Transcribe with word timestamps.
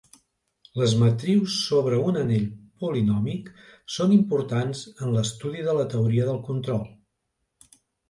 Les 0.81 0.95
matrius 1.01 1.57
sobre 1.65 1.99
un 2.13 2.17
anell 2.21 2.47
polinòmic 2.85 3.53
són 3.99 4.17
importants 4.19 4.85
en 4.97 5.15
l'estudi 5.19 5.71
de 5.71 5.81
la 5.83 5.89
teoria 5.97 6.31
del 6.35 6.45
control. 6.53 6.87